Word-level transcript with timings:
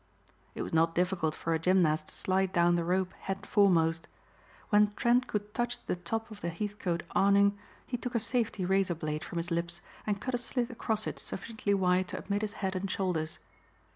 It 0.55 0.63
was 0.63 0.73
not 0.73 0.95
difficult 0.95 1.35
for 1.35 1.53
a 1.53 1.59
gymnast 1.59 2.07
to 2.07 2.15
slide 2.15 2.51
down 2.51 2.73
the 2.73 2.83
rope 2.83 3.13
head 3.19 3.45
foremost. 3.45 4.07
When 4.69 4.93
Trent 4.95 5.27
could 5.27 5.53
touch 5.53 5.77
the 5.85 5.95
top 5.95 6.31
of 6.31 6.41
the 6.41 6.49
Heathcote 6.49 7.03
awning 7.11 7.59
he 7.85 7.97
took 7.97 8.15
a 8.15 8.19
safety 8.19 8.65
razor 8.65 8.95
blade 8.95 9.23
from 9.23 9.37
his 9.37 9.51
lips 9.51 9.79
and 10.07 10.19
cut 10.19 10.33
a 10.33 10.39
slit 10.39 10.71
across 10.71 11.05
it 11.05 11.19
sufficiently 11.19 11.75
wide 11.75 12.07
to 12.07 12.17
admit 12.17 12.41
his 12.41 12.53
head 12.53 12.75
and 12.75 12.89
shoulders. 12.89 13.37